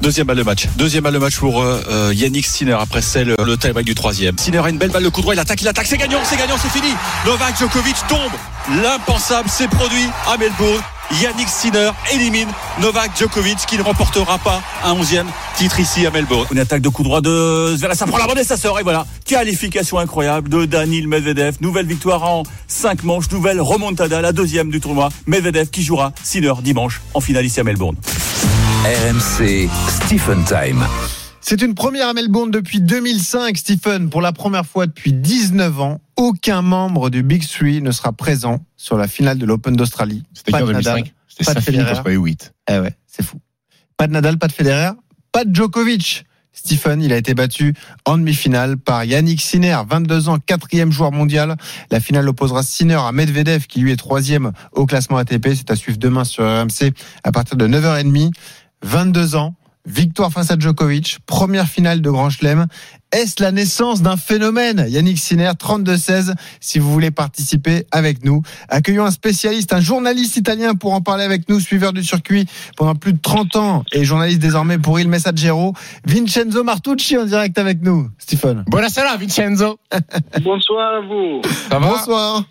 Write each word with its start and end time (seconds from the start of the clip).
Deuxième 0.00 0.26
balle 0.26 0.36
de 0.36 0.42
match. 0.44 0.68
Deuxième 0.76 1.02
balle 1.02 1.14
de 1.14 1.18
match 1.18 1.36
pour 1.36 1.60
euh, 1.60 1.82
euh, 1.90 2.14
Yannick 2.14 2.46
Sinner 2.46 2.76
après 2.80 3.02
celle 3.02 3.34
le 3.44 3.56
tie-break 3.56 3.84
du 3.84 3.94
troisième. 3.94 4.38
Sinner 4.38 4.58
a 4.58 4.68
une 4.70 4.78
belle 4.78 4.90
balle 4.90 5.02
de 5.02 5.08
coup 5.08 5.22
droit. 5.22 5.34
Il 5.34 5.40
attaque, 5.40 5.60
il 5.60 5.68
attaque. 5.68 5.86
C'est 5.86 5.96
gagnant, 5.96 6.20
c'est 6.24 6.36
gagnant, 6.36 6.56
c'est 6.60 6.70
fini. 6.70 6.92
Novak 7.26 7.58
Djokovic 7.58 7.96
tombe. 8.08 8.32
L'impensable 8.82 9.48
s'est 9.48 9.66
produit 9.66 10.08
à 10.28 10.36
Melbourne. 10.36 10.82
Yannick 11.22 11.48
Sinner 11.48 11.90
élimine 12.12 12.48
Novak 12.80 13.16
Djokovic 13.18 13.58
qui 13.66 13.78
ne 13.78 13.82
remportera 13.82 14.38
pas 14.38 14.62
un 14.84 14.92
onzième 14.92 15.26
titre 15.56 15.80
ici 15.80 16.06
à 16.06 16.10
Melbourne. 16.10 16.46
Une 16.52 16.58
attaque 16.58 16.82
de 16.82 16.90
coup 16.90 17.02
droit 17.02 17.22
de 17.22 17.74
Zverev, 17.76 17.96
ça 17.96 18.04
la 18.06 18.26
bande 18.26 18.38
et 18.38 18.44
ça 18.44 18.58
sort 18.58 18.78
et 18.78 18.82
voilà. 18.82 19.06
Qualification 19.24 19.98
incroyable 19.98 20.48
de 20.48 20.66
Danil 20.66 21.08
Medvedev. 21.08 21.56
Nouvelle 21.60 21.86
victoire 21.86 22.24
en 22.24 22.42
5 22.68 23.04
manches, 23.04 23.30
nouvelle 23.32 23.60
remontada, 23.60 24.20
la 24.20 24.32
deuxième 24.32 24.70
du 24.70 24.80
tournoi. 24.80 25.08
Medvedev 25.26 25.70
qui 25.70 25.82
jouera 25.82 26.12
Sinner 26.22 26.52
dimanche 26.62 27.00
en 27.14 27.20
finale 27.20 27.46
ici 27.46 27.58
à 27.58 27.64
Melbourne. 27.64 27.96
RMC 28.84 29.68
Stephen 29.88 30.44
Time. 30.44 30.84
C'est 31.40 31.60
une 31.62 31.74
première 31.74 32.08
à 32.08 32.12
Melbourne 32.14 32.50
depuis 32.52 32.80
2005, 32.80 33.56
Stephen. 33.56 34.08
Pour 34.08 34.22
la 34.22 34.32
première 34.32 34.64
fois 34.64 34.86
depuis 34.86 35.12
19 35.12 35.80
ans, 35.80 36.00
aucun 36.16 36.62
membre 36.62 37.10
du 37.10 37.22
Big 37.24 37.44
Three 37.46 37.82
ne 37.82 37.90
sera 37.90 38.12
présent 38.12 38.64
sur 38.76 38.96
la 38.96 39.08
finale 39.08 39.36
de 39.38 39.46
l'Open 39.46 39.74
d'Australie. 39.74 40.22
C'était 40.32 40.52
Pas 40.52 40.58
en 40.58 40.66
de 40.66 40.72
2005 40.72 40.90
Nadal, 40.96 41.10
C'était 41.28 41.44
pas 41.44 41.54
de 41.54 41.60
Federer. 41.60 41.92
contre 41.96 42.10
8. 42.12 42.52
Eh 42.70 42.78
ouais, 42.78 42.94
c'est 43.06 43.24
fou. 43.24 43.40
Pas 43.96 44.06
de 44.06 44.12
Nadal, 44.12 44.38
pas 44.38 44.46
de 44.46 44.52
Federer, 44.52 44.92
pas 45.32 45.44
de 45.44 45.54
Djokovic. 45.54 46.24
Stephen, 46.52 47.02
il 47.02 47.12
a 47.12 47.16
été 47.16 47.34
battu 47.34 47.74
en 48.04 48.18
demi-finale 48.18 48.78
par 48.78 49.04
Yannick 49.04 49.40
Sinner, 49.40 49.76
22 49.88 50.28
ans, 50.28 50.38
quatrième 50.44 50.90
joueur 50.90 51.12
mondial. 51.12 51.56
La 51.92 52.00
finale 52.00 52.28
opposera 52.28 52.62
Sinner 52.64 52.96
à 53.00 53.12
Medvedev, 53.12 53.66
qui 53.66 53.80
lui 53.80 53.92
est 53.92 53.96
troisième 53.96 54.50
au 54.72 54.84
classement 54.86 55.18
ATP. 55.18 55.50
C'est 55.54 55.70
à 55.70 55.76
suivre 55.76 55.98
demain 55.98 56.24
sur 56.24 56.42
RMC 56.44 56.92
à 57.22 57.30
partir 57.32 57.56
de 57.56 57.68
9h30. 57.68 58.32
22 58.82 59.36
ans, 59.36 59.54
victoire 59.86 60.30
face 60.30 60.50
à 60.50 60.58
Djokovic, 60.58 61.18
première 61.26 61.66
finale 61.66 62.00
de 62.00 62.10
Grand 62.10 62.30
Chelem. 62.30 62.66
Est-ce 63.10 63.42
la 63.42 63.52
naissance 63.52 64.02
d'un 64.02 64.18
phénomène? 64.18 64.84
Yannick 64.88 65.18
Sinner, 65.18 65.50
32-16, 65.58 66.34
si 66.60 66.78
vous 66.78 66.92
voulez 66.92 67.10
participer 67.10 67.86
avec 67.90 68.22
nous. 68.24 68.42
Accueillons 68.68 69.06
un 69.06 69.10
spécialiste, 69.10 69.72
un 69.72 69.80
journaliste 69.80 70.36
italien 70.36 70.74
pour 70.74 70.92
en 70.92 71.00
parler 71.00 71.24
avec 71.24 71.48
nous, 71.48 71.58
suiveur 71.58 71.94
du 71.94 72.04
circuit 72.04 72.46
pendant 72.76 72.94
plus 72.94 73.14
de 73.14 73.18
30 73.20 73.56
ans 73.56 73.84
et 73.92 74.04
journaliste 74.04 74.40
désormais 74.40 74.78
pour 74.78 75.00
Il 75.00 75.08
Messaggero. 75.08 75.72
Vincenzo 76.04 76.62
Martucci 76.64 77.16
en 77.16 77.24
direct 77.24 77.58
avec 77.58 77.82
nous, 77.82 78.10
Stephen. 78.18 78.64
Buonasera 78.68 79.16
Vincenzo. 79.16 79.78
Bonsoir 80.42 80.96
à 80.96 81.00
vous. 81.00 81.40
Ça 81.70 81.78
va? 81.78 81.88
Bonsoir. 81.88 82.44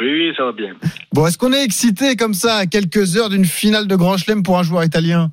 Oui, 0.00 0.08
oui, 0.10 0.32
ça 0.36 0.44
va 0.44 0.52
bien. 0.52 0.74
Bon, 1.12 1.24
est-ce 1.26 1.38
qu'on 1.38 1.52
est 1.52 1.62
excité 1.62 2.16
comme 2.16 2.34
ça 2.34 2.56
à 2.56 2.66
quelques 2.66 3.16
heures 3.16 3.28
d'une 3.28 3.44
finale 3.44 3.86
de 3.86 3.94
Grand 3.94 4.16
Chelem 4.16 4.42
pour 4.42 4.58
un 4.58 4.64
joueur 4.64 4.82
italien? 4.82 5.30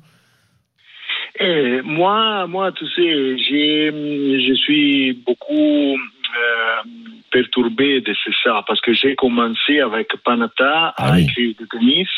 Et 1.42 1.82
moi, 1.82 2.46
moi, 2.46 2.70
tu 2.72 2.86
sais, 2.86 3.36
je 3.38 4.54
suis 4.54 5.12
beaucoup 5.26 5.96
euh, 5.96 6.82
perturbé 7.30 8.00
de 8.00 8.14
ça 8.44 8.62
parce 8.66 8.80
que 8.80 8.92
j'ai 8.92 9.14
commencé 9.16 9.80
avec 9.80 10.08
Panata 10.24 10.94
Ah 10.96 11.12
à 11.12 11.12
oui. 11.16 11.24
écrire 11.24 11.54
du 11.58 11.66
tennis. 11.68 12.08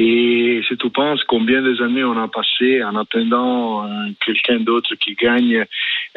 Et 0.00 0.62
si 0.68 0.76
tu 0.76 0.90
penses 0.90 1.24
combien 1.24 1.60
des 1.60 1.82
années 1.82 2.04
on 2.04 2.16
a 2.22 2.28
passé 2.28 2.84
en 2.84 2.94
attendant 2.94 3.84
euh, 3.84 3.88
quelqu'un 4.24 4.60
d'autre 4.60 4.94
qui 4.94 5.14
gagne, 5.16 5.64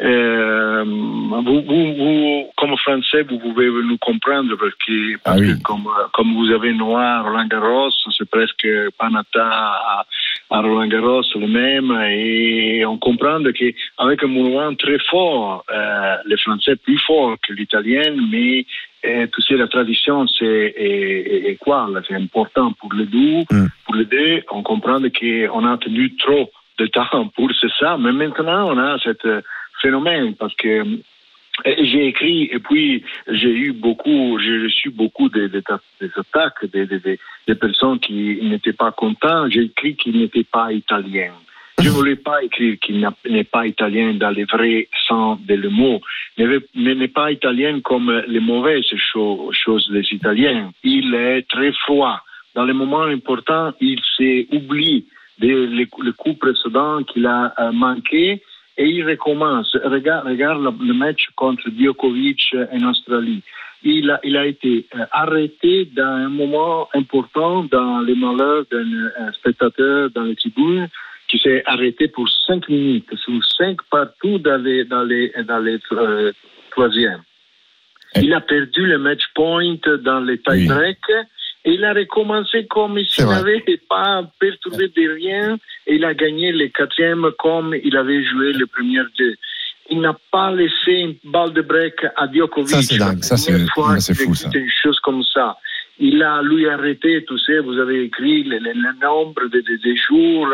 euh, 0.00 0.84
vous, 0.84 1.62
vous, 1.62 1.94
vous, 1.96 2.44
comme 2.56 2.76
Français, 2.76 3.22
vous 3.22 3.38
pouvez 3.40 3.66
nous 3.66 3.98
comprendre 3.98 4.54
parce 4.56 4.74
que, 4.86 5.16
parce 5.24 5.36
Ah 5.36 5.40
oui. 5.40 5.58
que 5.58 5.62
comme, 5.64 5.88
comme 6.12 6.32
vous 6.34 6.50
avez 6.52 6.72
noir 6.72 7.24
Roland 7.24 7.46
Garros, 7.46 7.90
c'est 8.16 8.30
presque 8.30 8.66
Panata 8.96 9.48
à, 9.48 10.06
à 10.52 10.60
Roland 10.60 10.86
Garros 10.86 11.22
le 11.40 11.46
même 11.48 11.90
et 12.10 12.84
on 12.84 12.98
comprend 12.98 13.42
qu'avec 13.42 14.22
un 14.22 14.26
mouvement 14.26 14.74
très 14.74 14.98
fort, 15.10 15.64
euh, 15.72 16.16
le 16.26 16.36
français 16.36 16.76
plus 16.76 16.98
fort 16.98 17.36
que 17.46 17.52
l'italien, 17.54 18.14
mais 18.30 18.66
euh, 19.06 19.26
tu 19.34 19.42
sais, 19.42 19.56
la 19.56 19.66
tradition, 19.66 20.26
c'est 20.28 20.44
est, 20.44 21.34
est- 21.34 21.50
est 21.50 21.56
quoi 21.56 21.88
C'est 22.06 22.14
important 22.14 22.72
pour 22.78 22.92
les 22.92 23.06
deux. 23.06 23.40
Mm. 23.50 23.66
Pour 23.86 23.94
les 23.94 24.04
deux, 24.04 24.42
on 24.52 24.62
comprend 24.62 24.98
qu'on 25.00 25.66
a 25.66 25.78
tenu 25.78 26.14
trop 26.16 26.50
de 26.78 26.86
temps 26.86 27.28
pour 27.34 27.48
ça, 27.80 27.96
mais 27.98 28.12
maintenant 28.12 28.72
on 28.72 28.78
a 28.78 28.98
ce 28.98 29.42
phénomène 29.80 30.34
parce 30.36 30.54
que 30.54 30.68
euh, 30.68 30.84
j'ai 31.64 32.06
écrit 32.06 32.44
et 32.52 32.58
puis 32.58 33.04
j'ai 33.28 33.50
eu 33.52 33.72
beaucoup, 33.72 34.38
j'ai 34.38 34.62
reçu 34.64 34.90
beaucoup 34.90 35.28
de, 35.28 35.48
de- 35.48 35.62
des 36.00 36.10
attaques 36.16 36.64
des 36.72 36.86
de, 36.86 36.98
de- 36.98 37.18
de 37.48 37.54
personnes 37.54 37.98
qui 38.00 38.38
n'étaient 38.42 38.72
pas 38.72 38.90
contents. 38.92 39.48
J'ai 39.50 39.62
écrit 39.64 39.94
qu'il 39.96 40.18
n'était 40.18 40.44
pas 40.44 40.72
italien. 40.72 41.32
Je 41.78 41.88
ne 41.88 41.94
voulais 41.94 42.16
pas 42.16 42.42
écrire 42.44 42.78
qu'il 42.80 43.06
n'est 43.28 43.44
pas 43.44 43.66
italien 43.66 44.14
dans 44.14 44.30
les 44.30 44.44
vrais 44.44 44.88
sens 45.08 45.40
de 45.42 45.54
le 45.54 45.68
mot, 45.68 46.00
mais 46.38 46.46
n'est 46.74 47.08
pas 47.08 47.32
italien 47.32 47.80
comme 47.80 48.22
les 48.28 48.40
mauvaises 48.40 48.84
cho- 49.12 49.50
choses 49.52 49.90
des 49.90 50.06
Italiens. 50.12 50.70
Il 50.84 51.12
est 51.14 51.42
très 51.48 51.72
froid. 51.72 52.20
Dans 52.54 52.64
les 52.64 52.74
moments 52.74 53.02
importants, 53.02 53.72
il 53.80 54.00
des 55.38 55.54
les, 55.54 55.88
les 56.04 56.12
coups 56.12 56.38
précédents 56.38 57.02
qu'il 57.04 57.26
a 57.26 57.52
euh, 57.58 57.72
manqué 57.72 58.42
et 58.76 58.86
il 58.86 59.08
recommence. 59.08 59.76
Regarde, 59.84 60.26
regarde 60.26 60.62
le, 60.80 60.94
match 60.94 61.28
contre 61.36 61.68
Djokovic 61.76 62.54
en 62.72 62.88
Australie. 62.88 63.42
Il 63.84 64.10
a, 64.10 64.20
il 64.22 64.36
a 64.36 64.46
été 64.46 64.86
euh, 64.94 65.04
arrêté 65.10 65.86
dans 65.86 66.04
un 66.04 66.28
moment 66.28 66.88
important 66.94 67.64
dans 67.64 68.00
les 68.00 68.14
malheurs 68.14 68.64
d'un 68.70 68.78
euh, 68.78 69.32
spectateur 69.32 70.10
dans 70.10 70.22
les 70.22 70.36
tribunes 70.36 70.88
qui 71.28 71.38
s'est 71.38 71.62
arrêté 71.66 72.08
pour 72.08 72.28
cinq 72.46 72.68
minutes, 72.68 73.08
sur 73.16 73.44
cinq 73.44 73.78
partout 73.90 74.38
dans 74.38 74.62
les, 74.62 74.84
dans 74.84 75.02
les, 75.02 75.32
dans 75.48 75.58
les 75.58 75.78
euh, 75.92 76.32
troisièmes. 76.70 77.22
Il 78.16 78.32
a 78.34 78.40
perdu 78.40 78.86
le 78.86 78.98
match 78.98 79.22
point 79.34 79.76
dans 80.04 80.20
les 80.20 80.38
tie-break 80.38 80.98
et 81.08 81.24
il 81.64 81.84
a 81.84 81.92
recommencé 81.92 82.66
comme 82.66 82.98
s'il 83.04 83.24
n'avait 83.34 83.62
pas 83.88 84.22
perturbé 84.40 84.88
de 84.88 85.14
rien 85.14 85.58
et 85.86 85.94
il 85.96 86.04
a 86.04 86.14
gagné 86.14 86.50
le 86.52 86.68
quatrième 86.68 87.30
comme 87.38 87.74
il 87.82 87.96
avait 87.96 88.22
joué 88.24 88.52
le 88.52 88.66
premier 88.66 89.00
deux. 89.18 89.34
Il 89.90 90.00
n'a 90.00 90.16
pas 90.30 90.52
laissé 90.52 90.92
une 90.92 91.16
balle 91.24 91.52
de 91.52 91.60
break 91.62 92.04
à 92.16 92.30
Djokovic. 92.32 92.70
Ça, 92.70 92.82
c'est 92.82 92.98
dingue. 92.98 93.22
Ça, 93.22 93.36
c'est- 93.36 93.52
fou, 94.14 94.34
ça. 94.34 94.48
une 94.54 94.70
chose 94.82 94.98
comme 95.00 95.22
ça. 95.24 95.56
Il 95.98 96.22
a 96.22 96.40
lui 96.42 96.66
arrêté, 96.68 97.24
tu 97.28 97.36
sais, 97.38 97.58
vous 97.58 97.78
avez 97.78 98.04
écrit 98.04 98.44
le, 98.44 98.58
le- 98.58 98.72
le 98.72 98.92
nombre 99.00 99.42
de, 99.48 99.60
de- 99.60 99.76
de 99.84 99.94
jours, 99.94 100.48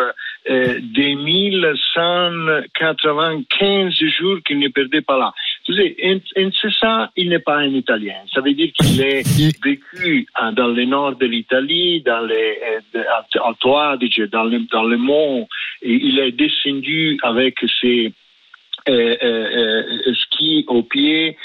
euh, 0.50 0.78
des 0.82 1.14
1195 1.14 3.94
jours 4.18 4.38
qu'il 4.46 4.58
ne 4.58 4.68
perdait 4.68 5.00
pas 5.02 5.18
là. 5.18 5.32
Ça, 6.80 7.10
il 7.16 7.28
n'est 7.30 7.38
pas 7.38 7.56
un 7.56 7.74
Italien. 7.74 8.14
Ça 8.32 8.40
veut 8.40 8.52
dire 8.54 8.70
qu'il 8.72 9.00
est 9.12 9.22
vécu 9.64 10.26
hein, 10.36 10.52
dans 10.52 10.68
le 10.68 10.84
nord 10.84 11.16
de 11.16 11.26
l'Italie, 11.26 12.00
dans 12.02 12.20
les 12.26 12.58
euh, 12.94 13.02
à- 13.10 13.46
Alto 13.48 13.76
Adige, 13.76 14.18
dans 14.30 14.44
le, 14.44 14.60
dans 14.70 14.84
le 14.84 14.96
mont. 14.96 15.48
Et 15.82 15.92
il 15.92 16.18
est 16.18 16.32
descendu 16.32 17.18
avec 17.22 17.56
ses 17.80 18.12
euh, 18.88 19.16
euh, 19.22 19.80
euh, 20.06 20.14
skis 20.14 20.64
au 20.68 20.82
pied 20.82 21.36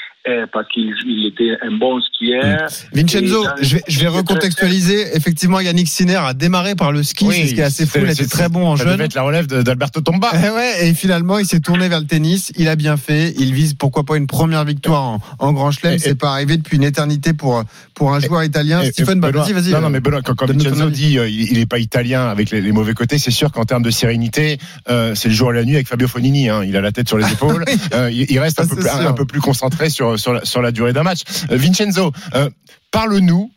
parce 0.52 0.68
qu'il 0.70 0.94
il 1.06 1.28
était 1.28 1.58
un 1.66 1.72
bon 1.78 2.00
skieur. 2.02 2.68
Vincenzo, 2.94 3.44
Et 3.44 3.46
dans- 3.46 3.54
je 3.62 3.76
vais, 3.76 3.84
je 3.88 4.00
vais 4.00 4.08
recontextualiser. 4.08 5.16
Effectivement, 5.16 5.60
Yannick 5.60 5.88
Sinner 5.88 6.16
a 6.24 6.34
démarré 6.34 6.76
par 6.76 6.92
le 6.92 7.04
ski, 7.04 7.28
c'est 7.32 7.48
ce 7.48 7.54
qui 7.54 7.60
est 7.60 7.64
assez 7.64 7.86
fou. 7.86 8.00
Il 8.02 8.10
était 8.10 8.26
très 8.26 8.50
bon 8.50 8.68
en 8.68 8.76
Ça 8.78 8.84
jeune. 8.86 8.94
devait 8.94 9.06
être 9.06 9.16
la 9.16 9.24
relève 9.24 9.48
d'Alberto 9.48 10.02
Tomba. 10.02 10.30
Eh 10.34 10.50
ouais, 10.50 10.88
et 10.88 10.94
finalement, 10.94 11.40
il 11.40 11.46
s'est 11.46 11.60
tourné 11.60 11.90
vers 11.90 12.00
le 12.00 12.06
tennis. 12.06 12.52
Il 12.58 12.68
a 12.70 12.76
bien 12.76 12.98
fait. 12.98 13.34
Il 13.38 13.54
vise 13.54 13.74
pourquoi 13.74 14.04
pas 14.04 14.18
une 14.18 14.28
première 14.28 14.64
victoire 14.66 15.04
en, 15.04 15.20
en 15.40 15.54
Grand 15.54 15.72
Chelem. 15.72 16.00
C'est 16.00 16.16
pas 16.18 16.32
arrivé 16.32 16.58
depuis 16.58 16.78
une 16.78 16.84
éternité 16.84 17.34
pour 17.34 17.64
pour 17.94 18.14
un 18.14 18.20
joueur 18.20 18.44
italien. 18.44 18.82
Et- 18.82 18.88
et 18.88 18.92
Stephen, 18.92 19.20
bah, 19.20 19.32
vas-y, 19.32 19.54
vas-y. 19.54 19.72
Non, 19.72 19.82
non, 19.82 19.90
mais 19.90 20.00
Benoît, 20.00 20.22
quand, 20.22 20.46
Vincenzo 20.46 20.90
dit 20.90 21.18
euh, 21.20 21.30
il 21.30 21.58
n'est 21.58 21.66
pas 21.66 21.80
italien 21.80 22.28
avec 22.30 22.50
les, 22.52 22.62
les 22.62 22.72
mauvais 22.72 22.94
côtés, 22.94 23.18
c'est 23.18 23.32
sûr 23.32 23.52
qu'en 23.52 23.66
termes 23.66 23.84
de 23.84 23.92
sérénité, 23.92 24.58
euh, 24.90 25.16
c'est 25.16 25.28
le 25.30 25.34
jour 25.36 25.52
et 25.52 25.56
la 25.56 25.64
nuit 25.66 25.76
avec 25.76 25.88
Fabio 25.88 26.08
Fonini. 26.08 26.50
Hein. 26.50 26.64
Il 26.66 26.76
a 26.78 26.82
la 26.82 26.92
tête 26.92 27.08
sur 27.08 27.18
les 27.18 27.32
épaules. 27.32 27.66
Euh, 27.94 28.10
il, 28.12 28.26
il 28.32 28.40
reste 28.40 28.62
peu, 28.68 28.90
un 28.90 29.14
peu 29.14 29.26
plus 29.26 29.42
concentré 29.42 29.90
sur, 29.90 30.13
sur, 30.18 30.34
la, 30.34 30.46
sur 30.46 30.62
la 30.62 30.72
durée 30.72 30.94
d'un 30.94 31.04
match. 31.04 31.22
Euh, 31.52 31.58
Vincenzo, 31.58 32.12
euh, 32.36 32.50
parle-nous 32.92 33.52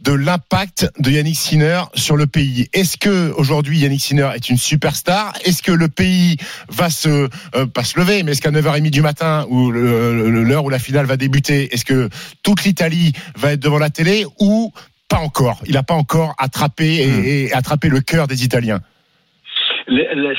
de 0.00 0.12
l'impact 0.12 0.90
de 0.98 1.10
Yannick 1.10 1.36
Sinner 1.36 1.82
sur 1.94 2.16
le 2.16 2.26
pays. 2.26 2.68
Est-ce 2.72 2.96
que 2.96 3.30
aujourd'hui 3.32 3.78
Yannick 3.78 4.00
Sinner 4.00 4.30
est 4.34 4.50
une 4.50 4.56
superstar? 4.56 5.32
Est-ce 5.44 5.62
que 5.62 5.70
le 5.70 5.88
pays 5.88 6.36
va 6.68 6.90
se 6.90 7.28
euh, 7.54 7.66
pas 7.66 7.84
se 7.84 7.98
lever, 7.98 8.22
mais 8.24 8.32
est-ce 8.32 8.42
qu'à 8.42 8.50
9h30 8.50 8.90
du 8.90 9.00
matin 9.00 9.46
ou 9.48 9.70
l'heure 9.70 10.64
où 10.64 10.70
la 10.70 10.80
finale 10.80 11.06
va 11.06 11.16
débuter, 11.16 11.72
est-ce 11.72 11.84
que 11.84 12.08
toute 12.42 12.64
l'Italie 12.64 13.12
va 13.36 13.52
être 13.52 13.60
devant 13.60 13.78
la 13.78 13.90
télé 13.90 14.26
ou 14.40 14.72
pas 15.08 15.18
encore? 15.18 15.62
Il 15.66 15.74
n'a 15.74 15.84
pas 15.84 15.94
encore 15.94 16.34
attrapé 16.38 16.96
et, 16.96 17.44
et 17.44 17.52
attrapé 17.52 17.88
le 17.88 18.00
cœur 18.00 18.26
des 18.26 18.44
Italiens. 18.44 18.80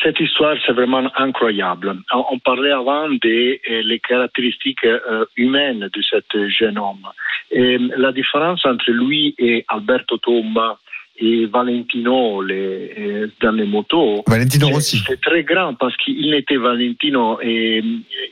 Cette 0.04 0.20
histoire, 0.20 0.56
c'est 0.66 0.74
vraiment 0.74 1.10
incroyable. 1.16 1.96
On, 2.14 2.40
parlait 2.40 2.72
avant 2.72 3.10
des 3.10 3.62
euh, 3.70 3.82
les 3.84 4.00
caractéristiques 4.00 4.86
euh, 4.86 5.26
humaines 5.38 5.90
de 5.94 6.02
cet 6.02 6.48
jeune 6.50 6.78
homme. 6.78 7.08
Et 7.52 7.78
la 7.98 8.12
différence 8.12 8.66
entre 8.66 8.92
lui 8.92 9.36
et 9.38 9.66
Alberto 9.68 10.18
Tomba, 10.18 10.80
et 11.18 11.46
Valentino 11.46 12.42
les, 12.42 12.94
euh, 12.98 13.28
dans 13.42 13.52
les 13.52 13.66
motos. 13.66 14.24
Valentino 14.28 14.68
c'est- 14.68 14.74
Rossi. 14.74 15.04
C'est 15.08 15.22
très 15.22 15.44
grand 15.44 15.74
parce 15.76 15.96
qu'il 15.98 16.32
n'était 16.32 16.58
Valentino 16.58 17.40
et 17.42 17.84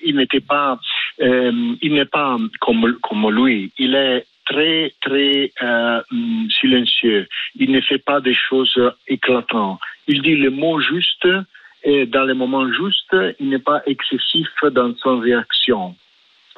il 0.03 0.15
n'était 0.15 0.39
pas, 0.39 0.79
euh, 1.21 1.75
il 1.81 1.93
n'est 1.93 2.05
pas 2.05 2.37
comme, 2.59 2.97
comme 3.01 3.29
lui. 3.29 3.71
Il 3.77 3.95
est 3.95 4.25
très, 4.45 4.93
très 5.01 5.51
euh, 5.61 6.01
hum, 6.11 6.47
silencieux. 6.59 7.27
Il 7.55 7.71
ne 7.71 7.81
fait 7.81 7.97
pas 7.97 8.19
des 8.21 8.33
choses 8.33 8.77
éclatantes. 9.07 9.79
Il 10.07 10.21
dit 10.21 10.35
le 10.35 10.49
mot 10.49 10.79
juste 10.79 11.27
et 11.83 12.05
dans 12.05 12.25
les 12.25 12.33
moments 12.33 12.71
justes, 12.71 13.15
il 13.39 13.49
n'est 13.49 13.59
pas 13.59 13.81
excessif 13.87 14.49
dans 14.71 14.95
son 14.97 15.19
réaction. 15.19 15.95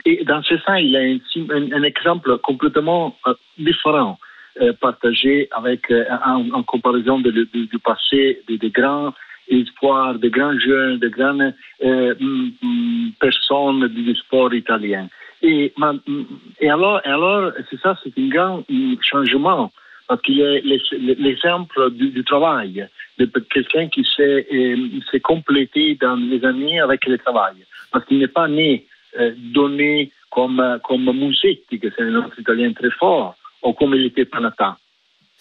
Et 0.06 0.26
dans 0.26 0.44
ce 0.44 0.58
sens, 0.58 0.80
il 0.82 0.96
a 0.98 1.76
un, 1.78 1.84
exemple 1.84 2.38
complètement 2.40 3.16
euh, 3.28 3.34
différent 3.58 4.20
euh, 4.60 4.74
partagé 4.74 5.48
avec 5.52 5.92
en, 6.26 6.64
comparaison 6.64 7.20
du 7.20 7.80
passé 7.80 8.42
de, 8.50 8.58
de 8.58 8.68
grands 8.68 9.14
espoirs, 9.48 10.16
de 10.16 10.30
grands 10.30 10.58
jeunes, 10.60 11.00
de 11.00 11.08
grandes 11.08 11.54
mm, 11.82 12.50
mm, 12.62 13.12
personnes 13.20 13.88
du 13.88 14.16
sport 14.16 14.54
italien. 14.54 15.08
Et, 15.44 15.74
mm, 15.78 16.24
alors, 16.70 17.02
alors 17.04 17.52
c'est 17.70 17.80
ça, 17.82 17.98
c'est 18.04 18.18
un 18.18 18.28
grand 18.30 18.64
mm, 18.70 18.96
changement 19.02 19.72
parce 20.08 20.22
qu'il 20.22 20.40
est 20.42 20.62
l'es- 20.62 21.16
l'exemple 21.20 21.92
du, 21.92 22.10
du 22.10 22.24
travail 22.24 22.88
de 23.20 23.26
quelqu'un 23.54 23.88
qui 23.90 24.04
s'est 24.16 24.48
euh, 24.52 24.78
s'est 25.12 25.20
complété 25.20 25.96
dans 26.02 26.16
les 26.16 26.44
années 26.46 26.80
avec 26.80 27.06
le 27.06 27.18
travail. 27.18 27.56
Parce 27.92 28.06
qu'il 28.06 28.18
n'est 28.20 28.28
pas 28.28 28.48
né 28.48 28.86
euh, 29.20 29.32
donné 29.38 30.12
comme, 30.32 30.80
comme 30.84 31.12
Musetti, 31.16 31.80
que 31.80 31.90
c'est 31.96 32.04
un 32.04 32.16
autre 32.16 32.40
italien 32.40 32.72
très 32.74 32.90
fort, 32.92 33.36
ou 33.62 33.74
comme 33.74 33.94
il 33.94 34.06
était 34.06 34.26
Panata. 34.26 34.78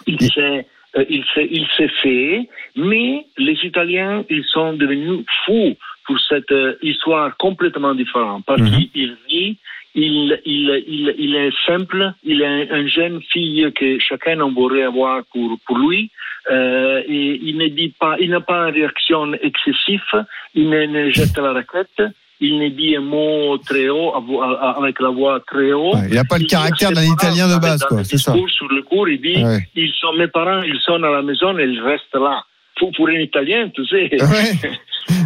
Il 0.06 0.20
s'est 0.20 0.66
euh, 0.99 1.04
il 1.08 1.66
s'est 1.76 1.88
fait, 2.02 2.46
mais 2.76 3.25
les 3.38 3.58
Italiens, 3.64 4.25
ils 4.28 4.44
sont 4.44 4.75
devenus 4.75 5.25
fous 5.46 5.75
pour 6.04 6.20
cette 6.20 6.52
histoire 6.82 7.34
complètement 7.38 7.94
différente. 7.94 8.44
Parce 8.44 8.60
Mhm. 8.60 8.88
qu'il 8.93 9.16
vit, 9.28 9.56
il, 9.94 10.40
il, 10.46 10.84
il, 10.88 11.14
il 11.18 11.34
est 11.36 11.52
simple, 11.66 12.12
il 12.24 12.40
est 12.42 12.46
un, 12.46 12.66
un 12.70 12.86
jeune 12.86 13.20
fille 13.30 13.70
que 13.74 13.98
chacun 13.98 14.40
en 14.40 14.50
voudrait 14.52 14.84
avoir 14.84 15.22
pour, 15.32 15.58
pour 15.66 15.78
lui. 15.78 16.10
Euh, 16.50 17.02
et 17.08 17.38
il 17.42 17.56
ne 17.58 17.68
dit 17.68 17.92
pas, 18.00 18.16
il 18.18 18.30
n'a 18.30 18.40
pas 18.40 18.68
une 18.68 18.74
réaction 18.74 19.32
excessive, 19.34 20.00
il 20.54 20.68
ne, 20.68 20.86
ne 20.86 21.10
jette 21.10 21.36
la 21.38 21.52
raquette, 21.52 22.02
il 22.40 22.58
ne 22.58 22.68
dit 22.70 22.96
un 22.96 23.00
mot 23.00 23.56
très 23.58 23.88
haut, 23.88 24.12
avec 24.76 24.98
la 24.98 25.10
voix 25.10 25.38
très 25.46 25.72
haut. 25.72 25.94
Ouais, 25.94 26.08
il 26.10 26.18
a 26.18 26.24
pas 26.24 26.38
le 26.38 26.46
caractère 26.46 26.90
d'un 26.90 27.04
Italien 27.04 27.46
de 27.54 27.60
base, 27.60 27.84
quoi, 27.84 28.02
c'est 28.02 28.18
ça. 28.18 28.34
Sur 28.48 28.68
le 28.68 28.82
cours, 28.82 29.08
il 29.08 29.20
dit, 29.20 29.44
Ouais. 29.44 29.60
ils 29.76 29.92
sont 30.00 30.12
mes 30.14 30.26
parents, 30.26 30.62
ils 30.62 30.80
sont 30.80 31.00
à 31.02 31.10
la 31.10 31.22
maison 31.22 31.56
et 31.58 31.64
ils 31.64 31.80
restent 31.80 32.14
là. 32.14 32.42
Pour, 32.76 32.90
pour 32.92 33.06
un 33.08 33.20
Italien, 33.20 33.68
tu 33.68 33.86
sais. 33.86 34.08
Ouais, 34.10 34.70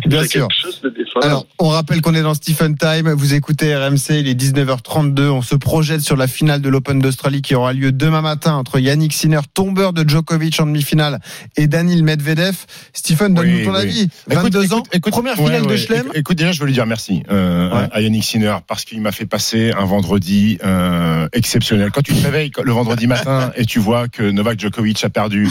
bien 0.06 0.24
sûr. 0.24 0.48
chose 0.50 0.80
de. 0.82 0.92
Alors, 1.22 1.46
on 1.58 1.68
rappelle 1.68 2.02
qu'on 2.02 2.14
est 2.14 2.20
dans 2.22 2.34
Stephen 2.34 2.76
Time. 2.76 3.10
Vous 3.12 3.32
écoutez 3.32 3.74
RMC, 3.74 4.10
il 4.20 4.28
est 4.28 4.34
19h32. 4.34 5.28
On 5.30 5.40
se 5.42 5.54
projette 5.54 6.02
sur 6.02 6.14
la 6.16 6.26
finale 6.26 6.60
de 6.60 6.68
l'Open 6.68 6.98
d'Australie 6.98 7.40
qui 7.42 7.54
aura 7.54 7.72
lieu 7.72 7.90
demain 7.90 8.20
matin 8.20 8.54
entre 8.54 8.78
Yannick 8.78 9.12
Sinner, 9.14 9.40
tombeur 9.54 9.92
de 9.94 10.06
Djokovic 10.06 10.60
en 10.60 10.66
demi-finale, 10.66 11.20
et 11.56 11.68
Daniel 11.68 12.02
Medvedev. 12.02 12.56
Stephen, 12.92 13.32
donne-nous 13.34 13.58
Oui, 13.58 13.64
ton 13.64 13.72
oui. 13.72 13.80
avis. 13.80 14.08
22 14.28 14.64
Écoute, 14.64 14.72
ans, 14.78 14.82
écoute, 14.92 15.12
première 15.12 15.36
finale 15.36 15.62
de 15.62 15.68
ouais. 15.68 15.76
Chelem. 15.78 16.00
Écoute, 16.06 16.16
écoute, 16.16 16.38
déjà, 16.38 16.52
je 16.52 16.60
veux 16.60 16.66
lui 16.66 16.74
dire 16.74 16.86
merci 16.86 17.22
euh, 17.30 17.70
Ouais. 17.70 17.88
à 17.92 18.00
Yannick 18.02 18.24
Sinner 18.24 18.56
parce 18.66 18.84
qu'il 18.84 19.00
m'a 19.00 19.12
fait 19.12 19.26
passer 19.26 19.72
un 19.72 19.84
vendredi 19.86 20.58
euh, 20.64 21.28
exceptionnel. 21.32 21.90
Quand 21.92 22.02
tu 22.02 22.14
te 22.14 22.22
réveilles 22.22 22.50
le 22.62 22.72
vendredi 22.72 23.06
matin 23.06 23.52
et 23.56 23.64
tu 23.64 23.78
vois 23.78 24.08
que 24.08 24.22
Novak 24.30 24.60
Djokovic 24.60 25.02
a 25.04 25.08
perdu, 25.08 25.48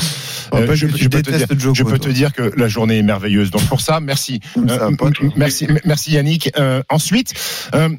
On 0.52 0.58
euh, 0.62 0.66
peut 0.68 0.76
je, 0.76 0.86
peux 0.88 0.94
te 0.94 0.98
dire, 1.00 1.10
détestes 1.10 1.60
Djoko, 1.60 1.76
je 1.76 1.84
peux 1.84 1.98
te 1.98 2.04
toi. 2.04 2.14
dire 2.14 2.34
que 2.34 2.52
la 2.56 2.68
journée 2.68 3.00
est 3.00 3.04
merveilleuse. 3.04 3.50
Donc 3.52 3.64
pour 3.68 3.82
ça, 3.82 4.00
merci. 4.00 4.15
Va 4.56 4.74
Euh, 4.74 4.96
toi. 4.96 5.12
merci, 5.36 5.68
merci 5.86 6.12
Yannick. 6.12 6.52
Euh, 6.58 6.82
ensuite, 6.90 7.34
euh, 7.74 7.90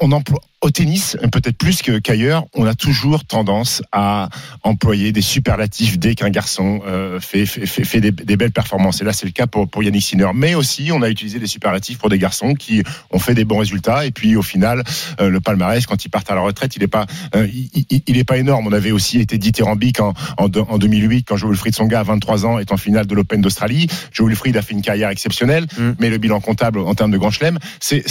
on 0.00 0.12
emploie 0.12 0.40
au 0.60 0.70
tennis, 0.70 1.18
peut-être 1.30 1.58
plus 1.58 1.82
que- 1.82 1.98
qu'ailleurs, 1.98 2.44
on 2.54 2.64
a 2.64 2.74
toujours 2.74 3.26
tendance 3.26 3.82
à 3.92 4.30
employer 4.62 5.12
des 5.12 5.20
superlatifs 5.20 5.98
dès 5.98 6.14
qu'un 6.14 6.30
garçon 6.30 6.80
euh, 6.86 7.20
fait, 7.20 7.44
fait, 7.44 7.66
fait, 7.66 7.84
fait 7.84 8.00
des, 8.00 8.10
des 8.12 8.36
belles 8.38 8.50
performances. 8.50 9.02
Et 9.02 9.04
là, 9.04 9.12
c'est 9.12 9.26
le 9.26 9.32
cas 9.32 9.46
pour, 9.46 9.68
pour 9.68 9.82
Yannick 9.82 10.02
Sinner. 10.02 10.28
Mais 10.34 10.54
aussi, 10.54 10.88
on 10.90 11.02
a 11.02 11.10
utilisé 11.10 11.38
des 11.38 11.46
superlatifs 11.46 11.98
pour 11.98 12.08
des 12.08 12.18
garçons 12.18 12.54
qui 12.54 12.82
ont 13.10 13.18
fait 13.18 13.34
des 13.34 13.44
bons 13.44 13.58
résultats. 13.58 14.06
Et 14.06 14.10
puis, 14.10 14.36
au 14.36 14.42
final, 14.42 14.82
euh, 15.20 15.28
le 15.28 15.38
palmarès, 15.40 15.84
quand 15.84 16.02
ils 16.02 16.08
partent 16.08 16.30
à 16.30 16.34
la 16.34 16.40
retraite, 16.40 16.74
il 16.76 16.80
n'est 16.80 16.88
pas, 16.88 17.04
euh, 17.36 17.46
il, 17.52 17.84
il- 17.90 18.02
il 18.06 18.16
est 18.16 18.24
pas 18.24 18.38
énorme. 18.38 18.66
On 18.66 18.72
avait 18.72 18.90
aussi 18.90 19.20
été 19.20 19.36
dithyrambique 19.36 20.00
en, 20.00 20.14
en, 20.38 20.48
de- 20.48 20.60
en 20.60 20.78
2008 20.78 21.24
quand 21.28 21.36
Joe 21.36 21.50
Wilfried 21.50 21.74
Songa, 21.74 22.00
à 22.00 22.04
23 22.04 22.46
ans, 22.46 22.58
est 22.58 22.72
en 22.72 22.78
finale 22.78 23.06
de 23.06 23.14
l'Open 23.14 23.42
d'Australie. 23.42 23.86
Joe 24.12 24.28
Wilfried 24.28 24.56
a 24.56 24.62
fait 24.62 24.72
une 24.72 24.82
carrière 24.82 25.10
exceptionnelle, 25.10 25.66
Mm. 25.76 25.90
mais 26.00 26.08
le 26.08 26.16
bilan 26.16 26.40
comptable 26.40 26.78
en 26.78 26.94
termes 26.94 27.10
de 27.10 27.18
grand 27.18 27.30
chelem, 27.30 27.58
c'est 27.80 28.02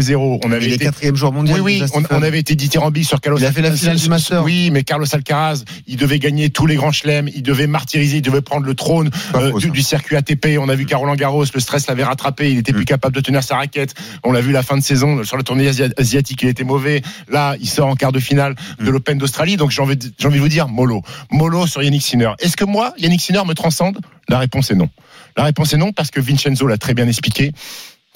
zéro. 0.00 0.38
On 0.44 0.52
avait 0.52 0.66
été 0.70 0.86
quatrième 1.10 1.16
joueur 1.16 1.32
mondial. 1.32 1.60
oui, 1.60 1.82
on, 2.10 2.22
avait 2.22 2.38
été 2.38 2.54
dithyrambique 2.54 3.04
sur 3.06 3.20
Carlos 3.20 3.38
Il 3.38 3.44
a 3.44 3.52
fait 3.52 3.62
la 3.62 3.72
finale 3.72 3.96
du 3.96 4.08
Master. 4.08 4.42
Oui, 4.44 4.70
mais 4.70 4.82
Carlos 4.84 5.06
Alcaraz, 5.12 5.64
il 5.86 5.96
devait 5.96 6.18
gagner 6.18 6.50
tous 6.50 6.66
les 6.66 6.76
grands 6.76 6.92
chelems, 6.92 7.28
il 7.34 7.42
devait 7.42 7.66
martyriser, 7.66 8.18
il 8.18 8.22
devait 8.22 8.40
prendre 8.40 8.66
le 8.66 8.74
trône 8.74 9.10
euh, 9.34 9.52
du, 9.58 9.82
circuit 9.82 10.16
ATP. 10.16 10.58
On 10.60 10.68
a 10.68 10.74
vu 10.74 10.86
Caroline 10.86 11.16
Garros, 11.16 11.44
le 11.52 11.60
stress 11.60 11.86
l'avait 11.86 12.04
rattrapé, 12.04 12.50
il 12.52 12.58
était 12.58 12.72
plus 12.72 12.82
Mm. 12.82 12.84
capable 12.86 13.14
de 13.14 13.20
tenir 13.20 13.42
sa 13.42 13.56
raquette. 13.56 13.94
On 14.24 14.32
l'a 14.32 14.40
vu 14.40 14.52
la 14.52 14.62
fin 14.62 14.76
de 14.76 14.82
saison 14.82 15.22
sur 15.24 15.36
le 15.36 15.42
tournée 15.42 15.68
asia- 15.68 15.88
asiatique, 15.98 16.42
il 16.42 16.48
était 16.48 16.64
mauvais. 16.64 17.02
Là, 17.28 17.56
il 17.60 17.68
sort 17.68 17.88
en 17.88 17.94
quart 17.96 18.12
de 18.12 18.20
finale 18.20 18.54
de 18.78 18.84
Mm. 18.84 18.90
l'Open 18.90 19.18
d'Australie. 19.18 19.56
Donc 19.56 19.70
j'ai 19.70 19.82
envie, 19.82 19.96
de- 19.96 20.10
j'ai 20.18 20.26
envie 20.26 20.36
de 20.38 20.42
vous 20.42 20.48
dire, 20.48 20.68
mollo. 20.68 21.02
Mollo 21.30 21.66
sur 21.66 21.82
Yannick 21.82 22.02
Sinner. 22.02 22.30
Est-ce 22.38 22.56
que 22.56 22.64
moi, 22.64 22.94
Yannick 22.98 23.20
Sinner 23.20 23.42
me 23.46 23.54
transcende? 23.54 23.98
La 24.28 24.38
réponse 24.38 24.70
est 24.70 24.74
non. 24.76 24.88
La 25.36 25.44
réponse 25.44 25.72
est 25.72 25.76
non 25.78 25.92
parce 25.92 26.10
que 26.10 26.20
Vincenzo 26.20 26.66
l'a 26.66 26.78
très 26.78 26.94
bien 26.94 27.06
expliqué. 27.06 27.52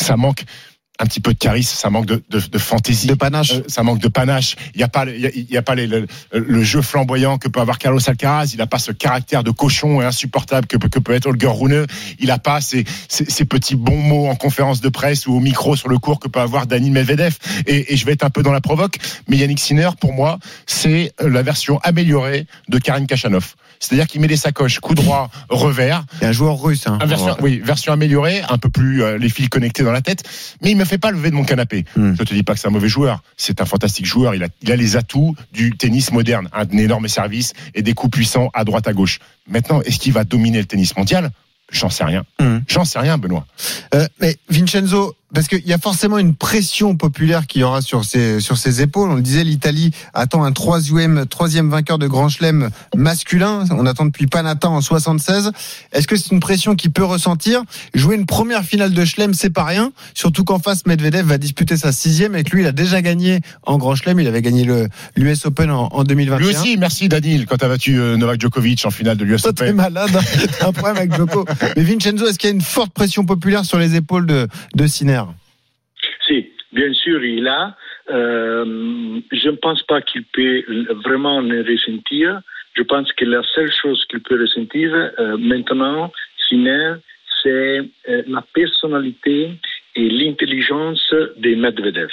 Ça 0.01 0.17
manque 0.17 0.45
un 1.01 1.07
petit 1.07 1.21
peu 1.21 1.33
de 1.33 1.39
charisme, 1.39 1.75
ça 1.77 1.91
manque 1.91 2.07
de, 2.07 2.23
de, 2.31 2.39
de 2.41 2.59
fantaisie. 2.59 3.09
De 3.09 3.15
panache. 3.15 3.53
Euh, 3.55 3.63
ça 3.67 3.83
manque 3.83 3.99
de 3.99 4.07
panache. 4.09 4.55
Il 4.75 4.79
n'y 4.79 4.85
a 4.85 4.89
pas, 4.89 5.05
il 5.07 5.21
y 5.21 5.27
a, 5.27 5.31
il 5.35 5.51
y 5.51 5.57
a 5.57 5.63
pas 5.63 5.75
les- 5.75 5.89
le, 5.89 6.07
le 6.33 6.63
jeu 6.63 6.83
flamboyant 6.83 7.37
que 7.37 7.49
peut 7.49 7.61
avoir 7.61 7.79
Carlos 7.79 7.99
Alcaraz. 8.07 8.51
Il 8.53 8.59
n'a 8.59 8.69
pas 8.69 8.79
ce 8.79 8.93
caractère 8.93 9.43
de 9.43 9.51
cochon 9.51 10.01
et 10.01 10.05
insupportable 10.05 10.69
que, 10.69 10.77
peut- 10.77 10.89
que 10.89 11.01
peut 11.01 11.13
être 11.13 11.27
Holger 11.27 11.49
Rune. 11.49 11.87
Il 12.21 12.29
n'a 12.29 12.39
pas 12.39 12.61
ces, 12.61 12.85
ces, 13.09 13.25
ces 13.25 13.45
petits 13.45 13.75
bons 13.75 13.97
mots 14.01 14.29
en 14.29 14.37
conférence 14.37 14.81
de 14.81 14.89
presse 14.89 15.27
ou 15.27 15.35
au 15.35 15.41
micro 15.41 15.75
sur 15.75 15.89
le 15.89 15.99
cours 15.99 16.21
que 16.21 16.29
peut 16.29 16.41
avoir 16.41 16.67
Dani 16.69 16.91
Medvedev. 16.91 17.39
Et, 17.67 17.93
et 17.93 17.97
je 17.97 18.07
vais 18.07 18.13
être 18.13 18.25
un 18.25 18.31
peu 18.31 18.45
dans 18.45 18.53
la 18.53 18.61
provoque, 18.61 18.99
mais 19.27 19.37
Yannick 19.37 19.59
Sinner, 19.59 19.91
pour 20.01 20.13
moi, 20.13 20.39
c'est 20.67 21.13
la 21.21 21.43
version 21.43 21.81
améliorée 21.83 22.47
de 22.69 22.79
Karin 22.79 23.07
Kachanov. 23.07 23.55
C'est-à-dire 23.85 24.07
qu'il 24.07 24.21
met 24.21 24.27
des 24.27 24.37
sacoches, 24.37 24.81
coup 24.81 24.95
droit, 24.95 25.31
revers. 25.49 26.05
A 26.23 26.27
un 26.27 26.33
joueur 26.33 26.61
russe. 26.61 26.87
Hein. 26.87 26.99
Version, 27.05 27.37
oui, 27.41 27.61
version 27.63 27.93
améliorée, 27.93 28.43
un 28.49 28.59
peu 28.59 28.71
plus 28.71 29.03
euh, 29.03 29.19
les 29.19 29.29
fils 29.29 29.49
connectés 29.49 29.83
dans 29.83 29.93
la 29.93 30.01
tête, 30.01 30.23
mais 30.63 30.71
il 30.71 30.77
me 30.77 30.85
fait 30.85 30.99
pas 30.99 31.11
lever 31.11 31.31
de 31.31 31.35
mon 31.35 31.45
canapé. 31.45 31.85
Hmm. 31.97 32.15
Je 32.19 32.23
te 32.23 32.33
dis 32.33 32.43
pas 32.43 32.55
que 32.55 32.61
c'est 32.61 32.69
un 32.69 32.73
mauvais 32.73 32.89
joueur, 32.89 33.23
c'est 33.37 33.61
un 33.61 33.67
fantastique 33.67 34.07
joueur. 34.07 34.35
Il 34.35 34.43
a, 34.43 34.49
il 34.63 34.73
a 34.73 34.77
les 34.77 34.97
atouts 34.97 35.35
du 35.53 35.77
tennis 35.77 36.13
moderne, 36.13 36.49
un 36.53 36.67
énorme 36.79 37.09
service 37.09 37.53
et 37.75 37.83
des 37.83 37.95
coups 37.95 38.17
puissants 38.17 38.51
à 38.55 38.65
droite 38.65 38.89
à 38.89 38.93
gauche. 38.93 39.19
Maintenant, 39.49 39.83
est-ce 39.83 39.99
qu'il 39.99 40.13
va 40.13 40.25
dominer 40.25 40.59
le 40.59 40.65
tennis 40.65 40.97
mondial? 40.97 41.31
J'en 41.71 41.91
sais 41.91 42.05
rien. 42.05 42.25
Hmm. 42.41 42.59
J'en 42.69 42.85
sais 42.85 42.99
rien, 42.99 43.19
Benoît. 43.19 43.47
Euh, 43.95 44.07
mais 44.21 44.37
Vincenzo, 44.49 45.17
parce 45.35 45.49
qu'il 45.49 45.67
y 45.67 45.73
a 45.73 45.79
forcément 45.79 46.19
une 46.19 46.35
pression 46.35 46.97
populaire 46.97 47.47
qui 47.47 47.59
y 47.59 47.63
aura 47.65 47.83
sur 47.83 48.05
ses, 48.05 48.41
sur 48.41 48.57
ses 48.57 48.81
épaules. 48.83 49.11
On 49.11 49.17
le 49.17 49.23
disait, 49.23 49.45
l'Italie 49.45 49.91
attend 50.15 50.45
un 50.45 50.53
troisième, 50.53 51.27
troisième 51.27 51.69
vainqueur 51.69 51.99
de 51.99 52.07
Grand 52.07 52.29
Chelem 52.29 52.71
masculin. 52.97 53.65
On 53.71 53.85
attend 53.87 54.07
depuis 54.07 54.27
Panata 54.27 54.69
en 54.71 54.81
76. 54.81 55.51
Est-ce 55.93 56.07
que 56.07 56.17
c'est 56.17 56.31
une 56.33 56.41
pression 56.41 56.75
qu'il 56.77 56.93
peut 56.93 57.05
ressentir? 57.05 57.63
Jouer 57.95 58.15
une 58.17 58.27
première 58.27 58.63
finale 58.65 58.93
de 58.93 59.05
Chelem, 59.05 59.35
c'est 59.35 59.51
pas 59.51 59.65
rien. 59.65 59.93
Surtout 60.15 60.45
qu'en 60.45 60.59
face, 60.59 60.87
Medvedev 60.87 61.27
va 61.27 61.39
disputer 61.39 61.77
sa 61.77 61.93
sixième 61.93 62.35
et 62.37 62.45
que 62.45 62.51
lui, 62.55 62.63
il 62.63 62.67
a 62.67 62.73
déjà 62.73 63.03
gagné 63.03 63.41
en 63.65 63.77
Grand 63.79 63.95
Chelem. 63.97 64.21
Il 64.21 64.29
avait 64.29 64.43
gagné 64.43 64.65
le 64.65 64.89
l'US 65.17 65.45
Open 65.47 65.71
en, 65.71 65.89
en 65.93 66.05
2021. 66.05 66.47
Lui 66.47 66.55
aussi, 66.57 66.77
merci 66.79 67.09
Danil 67.09 67.47
quand 67.47 67.57
t'as 67.57 67.69
battu 67.69 67.99
euh, 67.99 68.17
Novak 68.17 68.41
Djokovic 68.41 68.85
en 68.87 68.91
finale 68.91 69.17
de 69.17 69.25
l'US 69.25 69.43
Toi, 69.43 69.53
t'es 69.53 69.65
Open. 69.65 69.77
malade. 69.77 70.11
hein. 70.15 70.21
T'as 70.61 70.69
un 70.69 70.73
problème 70.73 70.97
avec 70.97 71.15
Joko. 71.17 71.45
Mais 71.77 71.83
Vincenzo, 71.83 72.27
est-ce 72.27 72.39
qu'il 72.39 72.51
y 72.51 72.53
a 72.53 72.55
une 72.55 72.61
forte 72.63 72.93
pression 72.93 73.25
populaire 73.25 73.65
sur 73.65 73.79
les 73.79 73.97
épaules 73.97 74.27
de, 74.27 74.47
de 74.77 74.87
Sinner? 74.87 75.23
Si, 75.23 75.24
bien 76.75 76.93
sûr, 76.93 77.25
il 77.25 77.47
a. 77.49 77.77
Euh, 78.11 79.21
je 79.33 79.49
ne 79.49 79.57
pense 79.57 79.83
pas 79.85 80.03
qu'il 80.03 80.25
peut 80.25 80.63
vraiment 81.05 81.41
le 81.41 81.63
ressentir. 81.63 82.41
Je 82.75 82.83
pense 82.83 83.13
que 83.13 83.25
la 83.25 83.43
seule 83.55 83.73
chose 83.73 84.05
qu'il 84.11 84.21
peut 84.21 84.41
ressentir 84.41 84.93
euh, 84.93 85.37
maintenant, 85.39 86.13
Sinner, 86.49 86.95
c'est 87.43 87.79
euh, 88.09 88.23
la 88.27 88.43
personnalité 88.53 89.53
et 89.95 90.11
l'intelligence 90.11 91.15
de 91.37 91.55
Medvedev. 91.55 92.11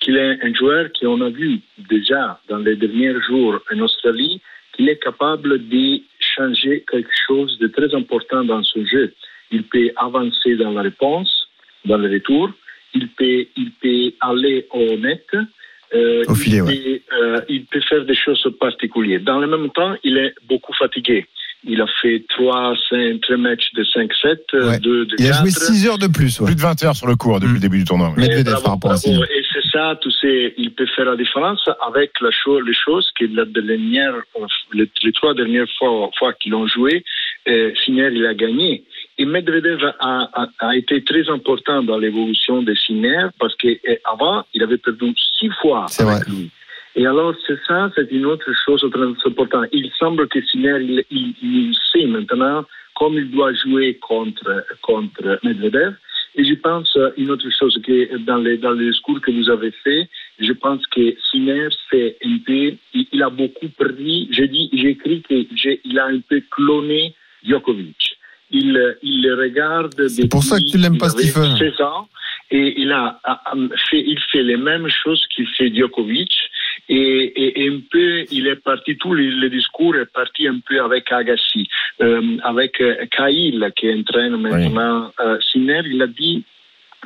Qu'il 0.00 0.16
est 0.16 0.38
un 0.42 0.54
joueur 0.54 0.88
qu'on 0.98 1.20
a 1.22 1.30
vu 1.30 1.58
déjà 1.90 2.40
dans 2.48 2.58
les 2.58 2.76
derniers 2.76 3.20
jours 3.22 3.58
en 3.72 3.80
Australie, 3.80 4.40
qu'il 4.74 4.88
est 4.88 5.02
capable 5.02 5.68
de 5.68 6.00
changer 6.20 6.84
quelque 6.90 7.16
chose 7.26 7.58
de 7.58 7.66
très 7.66 7.92
important 7.94 8.44
dans 8.44 8.62
son 8.62 8.84
jeu. 8.86 9.12
Il 9.50 9.64
peut 9.64 9.90
avancer 9.96 10.54
dans 10.56 10.72
la 10.72 10.82
réponse, 10.82 11.48
dans 11.84 11.98
le 11.98 12.08
retour, 12.08 12.50
il 12.94 13.08
peut, 13.08 13.46
il 13.56 13.70
peut 13.82 14.14
aller 14.20 14.66
au 14.70 14.96
net. 14.96 15.26
euh, 15.94 16.24
Au 16.28 16.34
filet, 16.34 16.56
il, 16.58 16.62
ouais. 16.62 17.02
peut, 17.08 17.16
euh, 17.16 17.40
il 17.48 17.64
peut 17.66 17.80
faire 17.88 18.04
des 18.04 18.14
choses 18.16 18.46
particulières. 18.58 19.20
Dans 19.22 19.38
le 19.38 19.46
même 19.46 19.70
temps, 19.70 19.94
il 20.04 20.16
est 20.18 20.34
beaucoup 20.48 20.72
fatigué. 20.74 21.26
Il 21.68 21.80
a 21.80 21.86
fait 22.00 22.22
trois, 22.28 22.74
cinq, 22.88 23.20
trois 23.22 23.36
matchs 23.38 23.72
de 23.74 23.82
5-7, 23.82 24.38
euh, 24.54 24.70
Ouais. 24.70 24.78
deux 24.78 25.06
de 25.06 25.16
Il 25.18 25.26
a 25.26 25.30
4. 25.30 25.40
joué 25.40 25.50
6 25.50 25.88
heures 25.88 25.98
de 25.98 26.06
plus. 26.06 26.38
ouais. 26.40 26.46
Plus 26.46 26.54
de 26.54 26.60
20 26.60 26.84
heures 26.84 26.94
sur 26.94 27.06
le 27.08 27.16
cours 27.16 27.40
depuis 27.40 27.52
Mm. 27.52 27.54
le 27.54 27.60
début 27.60 27.78
du 27.78 27.84
tournoi. 27.84 28.14
Et. 28.18 28.22
Sinner. 28.96 29.24
Et 29.34 29.42
c'est 29.52 29.66
ça, 29.72 29.98
tu 30.00 30.10
sais, 30.12 30.54
il 30.58 30.70
peut 30.72 30.86
faire 30.94 31.06
la 31.06 31.16
différence 31.16 31.68
avec 31.86 32.12
la 32.20 32.30
chose, 32.30 32.62
les 32.66 32.74
choses 32.74 33.10
que 33.18 33.24
la 33.24 33.44
dernière, 33.46 34.14
les, 34.74 34.88
les 35.02 35.12
trois 35.12 35.34
dernières 35.34 35.66
fois, 35.78 36.10
fois 36.18 36.32
qu'ils 36.34 36.54
ont 36.54 36.66
joué, 36.68 37.04
euh, 37.48 37.72
Sinner, 37.84 38.10
il 38.12 38.26
a 38.26 38.34
gagné. 38.34 38.84
Et 39.18 39.24
Medvedev 39.24 39.82
a, 39.98 40.30
a, 40.42 40.48
a 40.58 40.76
été 40.76 41.02
très 41.02 41.28
important 41.30 41.82
dans 41.82 41.98
l'évolution 41.98 42.62
de 42.62 42.74
Sinner 42.74 43.28
parce 43.38 43.54
qu'avant, 43.56 44.44
il 44.52 44.62
avait 44.62 44.76
perdu 44.78 45.14
six 45.38 45.50
fois 45.60 45.86
C'est 45.88 46.02
avec 46.02 46.24
vrai. 46.28 46.36
lui. 46.36 46.50
Et 46.96 47.06
alors, 47.06 47.34
c'est 47.46 47.58
ça, 47.66 47.90
c'est 47.94 48.10
une 48.10 48.26
autre 48.26 48.50
chose 48.64 48.84
très 48.90 49.28
importante. 49.30 49.68
Il 49.72 49.90
semble 49.98 50.28
que 50.28 50.40
Sinner, 50.46 50.78
il, 50.80 51.04
il, 51.10 51.34
il 51.42 51.76
sait 51.92 52.06
maintenant 52.06 52.64
comme 52.94 53.14
il 53.14 53.30
doit 53.30 53.52
jouer 53.54 53.94
contre, 53.96 54.64
contre 54.82 55.38
Medvedev. 55.42 55.94
Et 56.38 56.44
je 56.44 56.54
pense 56.54 56.94
euh, 56.96 57.10
une 57.16 57.30
autre 57.30 57.48
chose 57.58 57.78
que 57.82 58.16
dans 58.18 58.36
les 58.36 58.58
dans 58.58 58.72
le 58.72 58.90
discours 58.90 59.20
que 59.22 59.30
vous 59.30 59.48
avez 59.48 59.70
fait, 59.70 60.08
je 60.38 60.52
pense 60.52 60.86
que 60.88 61.14
Sinner 61.30 61.68
c'est 61.90 62.16
un 62.24 62.38
peu, 62.44 62.74
il, 62.92 63.06
il 63.12 63.22
a 63.22 63.30
beaucoup 63.30 63.68
pris. 63.68 64.28
J'ai 64.30 64.48
dit, 64.48 64.68
j'ai 64.74 64.90
écrit 64.90 65.22
qu'il 65.22 65.98
a 65.98 66.06
un 66.06 66.20
peu 66.20 66.42
cloné 66.50 67.14
Djokovic. 67.42 68.15
Il 68.50 68.76
euh, 68.76 68.94
il 69.02 69.22
le 69.22 69.34
regarde. 69.34 70.08
C'est 70.08 70.28
pour 70.28 70.42
ça 70.42 70.58
que 70.58 70.64
tu 70.70 70.78
l'aimes 70.78 70.98
pas, 70.98 71.08
Stephen. 71.10 71.56
16 71.56 71.80
ans 71.80 72.08
et 72.50 72.80
il 72.80 72.92
a, 72.92 73.18
fait, 73.90 74.00
il 74.00 74.18
fait 74.30 74.42
les 74.42 74.56
mêmes 74.56 74.88
choses 74.88 75.24
qu'il 75.34 75.48
fait 75.48 75.74
Djokovic. 75.74 76.30
Et, 76.88 76.94
et, 76.96 77.64
et 77.64 77.68
un 77.68 77.80
peu, 77.90 78.24
il 78.30 78.46
est 78.46 78.62
parti, 78.62 78.96
tout 78.96 79.12
le, 79.14 79.24
le 79.28 79.50
discours 79.50 79.96
est 79.96 80.12
parti 80.12 80.46
un 80.46 80.60
peu 80.64 80.80
avec 80.80 81.10
Agassi, 81.10 81.66
euh, 82.00 82.36
avec 82.44 82.80
euh, 82.80 83.04
Cahill 83.10 83.72
qui 83.74 83.92
entraîne 83.92 84.36
maintenant 84.36 85.10
euh, 85.20 85.38
Sinner. 85.50 85.82
Il 85.86 86.00
a 86.02 86.06
dit 86.06 86.44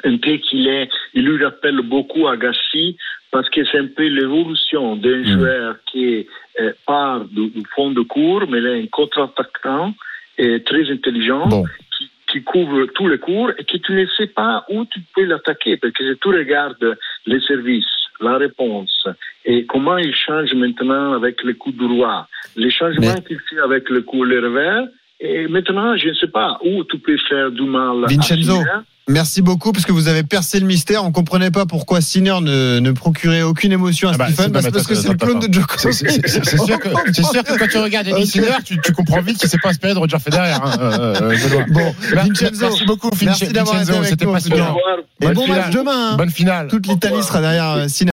un 0.05 0.19
peu 0.19 0.37
qu'il 0.37 0.67
est, 0.69 0.91
il 1.15 1.25
lui 1.25 1.43
rappelle 1.43 1.81
beaucoup 1.83 2.29
Agassi 2.29 2.99
parce 3.31 3.49
que 3.49 3.65
c'est 3.65 3.79
un 3.79 3.87
peu 3.87 4.07
l'évolution 4.09 4.97
d'un 4.97 5.21
Mm. 5.21 5.25
joueur 5.39 5.77
qui 5.91 6.27
euh, 6.61 6.73
part 6.87 7.25
du, 7.25 7.49
du 7.49 7.63
fond 7.75 7.91
de 7.93 8.03
cours, 8.03 8.45
mais 8.51 8.59
il 8.59 8.67
est 8.67 8.83
un 8.83 8.87
contre-attaquant 8.89 9.95
et 10.43 10.63
très 10.63 10.85
intelligent 10.91 11.47
Bon. 11.49 11.65
qui, 11.97 12.05
qui 12.31 12.43
couvre 12.43 12.87
tous 12.97 13.09
les 13.09 13.19
cours 13.19 13.51
et 13.59 13.65
que 13.65 13.77
tu 13.77 13.93
ne 13.93 14.07
sais 14.17 14.29
pas 14.41 14.65
où 14.71 14.85
tu 14.93 15.01
peux 15.15 15.25
l'attaquer 15.25 15.77
parce 15.77 15.93
que 15.93 16.03
si 16.13 16.19
tu 16.23 16.29
regardes 16.29 16.97
les 17.27 17.41
services, 17.51 17.95
la 18.21 18.37
réponse 18.47 19.07
et 19.45 19.65
comment 19.67 19.99
il 19.99 20.15
change 20.15 20.53
maintenant 20.55 21.13
avec 21.21 21.43
le 21.43 21.55
coup 21.55 21.73
de 21.73 21.85
roi, 21.95 22.27
les 22.57 22.71
changements 22.71 23.15
Mais- 23.17 23.25
qu'il 23.27 23.41
fait 23.49 23.61
avec 23.61 23.89
le 23.91 24.01
coup 24.03 24.23
le 24.25 24.39
revers 24.47 24.87
et 25.21 25.47
maintenant 25.49 25.97
je 25.97 26.09
ne 26.09 26.15
sais 26.15 26.29
pas 26.41 26.59
où 26.65 26.85
tu 26.85 26.99
peux 26.99 27.17
faire 27.29 27.51
du 27.51 27.63
mal. 27.63 28.05
à 28.05 28.07
Vincenzo. 28.09 28.57
Sinner. 28.59 28.81
Merci 29.09 29.43
beaucoup 29.43 29.73
parce 29.73 29.85
que 29.85 29.91
vous 29.93 30.07
avez 30.07 30.23
percé 30.23 30.61
le 30.61 30.67
mystère. 30.67 31.05
On 31.05 31.11
comprenait 31.11 31.51
pas 31.51 31.67
pourquoi 31.67 32.01
Sinner 32.01 32.35
ne, 32.41 32.79
ne 32.79 32.91
procurait 32.93 33.43
aucune 33.43 33.73
émotion 33.73 34.09
à 34.09 34.13
Ah 34.15 34.19
bah, 34.19 34.27
Stephen. 34.33 34.53
parce 34.53 34.87
que 34.87 34.95
c'est 34.95 35.09
le 35.09 35.15
clone 35.15 35.41
de 35.41 35.53
Djokovic. 35.53 35.93
c'est- 35.93 36.47
sûr, 36.65 36.79
que, 36.79 36.89
c'est 37.13 37.25
sûr 37.25 37.43
que 37.43 37.59
quand 37.59 37.67
tu 37.69 37.79
regardes 37.79 38.07
Yannick 38.07 38.25
Ok. 38.27 38.31
Sinner, 38.31 38.57
tu, 38.65 38.81
tu 38.81 38.93
comprends 38.93 39.21
vite 39.21 39.39
qu'il 39.39 39.49
s'est 39.49 39.59
pas 39.59 39.71
inspiré 39.71 39.95
de 39.95 39.99
Roger 39.99 40.19
Federer. 40.21 40.53
Hein, 40.53 40.63
euh, 40.81 41.15
euh, 41.23 41.37
Benoît. 41.49 41.65
Bon, 41.71 41.95
Vincenzo, 42.15 42.61
merci 42.61 42.85
beaucoup, 42.85 43.11
merci 43.25 43.49
d'avoir 43.49 43.83
été 43.83 43.93
avec 43.93 44.23
nous, 44.23 44.33
passionnant. 44.33 44.77
Et 45.23 45.29
bon 45.29 45.47
match 45.49 45.71
demain. 45.71 46.13
hein. 46.13 46.17
Bonne 46.17 46.31
finale. 46.31 46.69
Toute 46.69 46.87
l'Italie 46.87 47.23
sera 47.23 47.41
derrière 47.41 47.71
euh, 47.71 47.89
Sinner. 47.89 48.09